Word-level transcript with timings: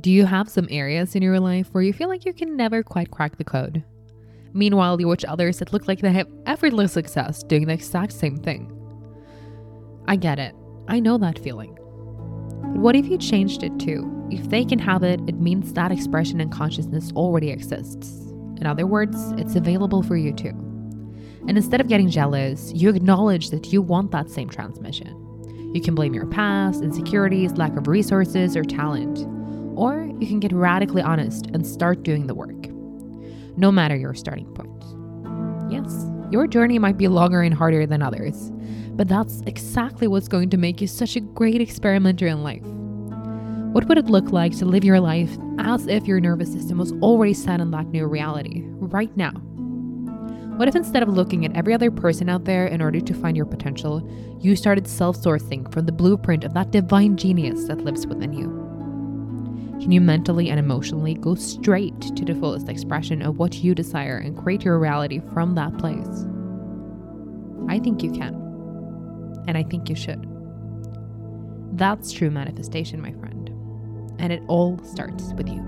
Do 0.00 0.10
you 0.10 0.24
have 0.24 0.48
some 0.48 0.68
areas 0.70 1.14
in 1.14 1.22
your 1.22 1.40
life 1.40 1.68
where 1.72 1.82
you 1.82 1.92
feel 1.92 2.08
like 2.08 2.24
you 2.24 2.32
can 2.32 2.56
never 2.56 2.82
quite 2.82 3.10
crack 3.10 3.36
the 3.36 3.44
code? 3.44 3.84
Meanwhile, 4.54 4.98
you 4.98 5.06
watch 5.06 5.26
others 5.26 5.58
that 5.58 5.74
look 5.74 5.88
like 5.88 6.00
they 6.00 6.12
have 6.12 6.28
effortless 6.46 6.92
success 6.92 7.42
doing 7.42 7.66
the 7.66 7.74
exact 7.74 8.12
same 8.12 8.38
thing. 8.38 8.72
I 10.08 10.16
get 10.16 10.38
it. 10.38 10.54
I 10.88 11.00
know 11.00 11.18
that 11.18 11.38
feeling. 11.38 11.74
But 11.74 12.80
what 12.80 12.96
if 12.96 13.08
you 13.08 13.18
changed 13.18 13.62
it 13.62 13.78
too? 13.78 14.28
If 14.30 14.48
they 14.48 14.64
can 14.64 14.78
have 14.78 15.02
it, 15.02 15.20
it 15.26 15.38
means 15.38 15.72
that 15.74 15.92
expression 15.92 16.40
and 16.40 16.50
consciousness 16.50 17.12
already 17.12 17.50
exists. 17.50 18.08
In 18.58 18.66
other 18.66 18.86
words, 18.86 19.32
it's 19.32 19.56
available 19.56 20.02
for 20.02 20.16
you 20.16 20.32
too. 20.32 20.54
And 21.46 21.58
instead 21.58 21.80
of 21.80 21.88
getting 21.88 22.08
jealous, 22.08 22.72
you 22.72 22.88
acknowledge 22.88 23.50
that 23.50 23.72
you 23.72 23.82
want 23.82 24.12
that 24.12 24.30
same 24.30 24.48
transmission. 24.48 25.16
You 25.74 25.82
can 25.82 25.94
blame 25.94 26.14
your 26.14 26.26
past, 26.26 26.82
insecurities, 26.82 27.52
lack 27.58 27.76
of 27.76 27.86
resources, 27.86 28.56
or 28.56 28.64
talent. 28.64 29.26
Or 29.76 30.10
you 30.18 30.26
can 30.26 30.40
get 30.40 30.52
radically 30.52 31.02
honest 31.02 31.46
and 31.46 31.66
start 31.66 32.02
doing 32.02 32.26
the 32.26 32.34
work. 32.34 32.68
No 33.56 33.72
matter 33.72 33.96
your 33.96 34.14
starting 34.14 34.52
point. 34.54 34.70
Yes, 35.70 36.06
your 36.30 36.46
journey 36.46 36.78
might 36.78 36.96
be 36.96 37.08
longer 37.08 37.42
and 37.42 37.54
harder 37.54 37.86
than 37.86 38.02
others, 38.02 38.50
but 38.92 39.08
that's 39.08 39.40
exactly 39.46 40.06
what's 40.06 40.28
going 40.28 40.50
to 40.50 40.56
make 40.56 40.80
you 40.80 40.86
such 40.86 41.16
a 41.16 41.20
great 41.20 41.60
experimenter 41.60 42.26
in 42.26 42.42
life. 42.42 42.64
What 43.72 43.86
would 43.86 43.98
it 43.98 44.06
look 44.06 44.32
like 44.32 44.56
to 44.58 44.64
live 44.64 44.84
your 44.84 44.98
life 44.98 45.30
as 45.60 45.86
if 45.86 46.06
your 46.06 46.20
nervous 46.20 46.52
system 46.52 46.78
was 46.78 46.92
already 46.94 47.34
set 47.34 47.60
in 47.60 47.70
that 47.70 47.86
new 47.86 48.06
reality 48.06 48.64
right 48.66 49.16
now? 49.16 49.32
What 50.60 50.68
if 50.68 50.76
instead 50.76 51.02
of 51.02 51.08
looking 51.08 51.46
at 51.46 51.56
every 51.56 51.72
other 51.72 51.90
person 51.90 52.28
out 52.28 52.44
there 52.44 52.66
in 52.66 52.82
order 52.82 53.00
to 53.00 53.14
find 53.14 53.36
your 53.36 53.46
potential, 53.46 54.06
you 54.40 54.56
started 54.56 54.86
self 54.86 55.16
sourcing 55.16 55.72
from 55.72 55.86
the 55.86 55.92
blueprint 55.92 56.44
of 56.44 56.52
that 56.54 56.70
divine 56.70 57.16
genius 57.16 57.64
that 57.64 57.84
lives 57.84 58.06
within 58.06 58.32
you? 58.32 58.59
Can 59.80 59.92
you 59.92 60.00
mentally 60.00 60.50
and 60.50 60.58
emotionally 60.58 61.14
go 61.14 61.34
straight 61.34 61.98
to 62.00 62.24
the 62.24 62.34
fullest 62.34 62.68
expression 62.68 63.22
of 63.22 63.38
what 63.38 63.54
you 63.54 63.74
desire 63.74 64.18
and 64.18 64.36
create 64.36 64.62
your 64.62 64.78
reality 64.78 65.20
from 65.32 65.54
that 65.54 65.78
place? 65.78 66.26
I 67.68 67.78
think 67.78 68.02
you 68.02 68.12
can. 68.12 68.34
And 69.48 69.56
I 69.56 69.62
think 69.62 69.88
you 69.88 69.96
should. 69.96 70.26
That's 71.72 72.12
true 72.12 72.30
manifestation, 72.30 73.00
my 73.00 73.12
friend. 73.12 73.48
And 74.18 74.34
it 74.34 74.42
all 74.48 74.78
starts 74.84 75.32
with 75.32 75.48
you. 75.48 75.66